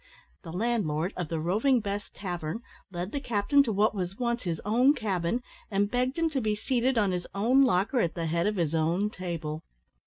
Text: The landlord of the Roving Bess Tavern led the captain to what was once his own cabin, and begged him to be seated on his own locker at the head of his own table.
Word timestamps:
The 0.41 0.51
landlord 0.51 1.13
of 1.15 1.27
the 1.29 1.39
Roving 1.39 1.79
Bess 1.79 2.09
Tavern 2.11 2.63
led 2.91 3.11
the 3.11 3.19
captain 3.19 3.61
to 3.61 3.71
what 3.71 3.93
was 3.93 4.17
once 4.17 4.41
his 4.45 4.59
own 4.65 4.95
cabin, 4.95 5.43
and 5.69 5.91
begged 5.91 6.17
him 6.17 6.27
to 6.31 6.41
be 6.41 6.55
seated 6.55 6.97
on 6.97 7.11
his 7.11 7.27
own 7.35 7.61
locker 7.63 7.99
at 7.99 8.15
the 8.15 8.25
head 8.25 8.47
of 8.47 8.55
his 8.55 8.73
own 8.73 9.11
table. 9.11 9.61